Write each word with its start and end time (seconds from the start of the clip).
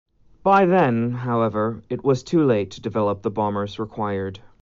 By 0.41 0.65
then, 0.65 1.11
however, 1.11 1.83
it 1.87 2.03
was 2.03 2.23
too 2.23 2.43
late 2.43 2.71
to 2.71 2.81
develop 2.81 3.21
the 3.21 3.29
bombers 3.29 3.77
required. 3.77 4.39